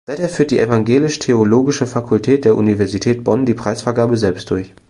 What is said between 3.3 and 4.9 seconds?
die Preisvergabe selbst durch.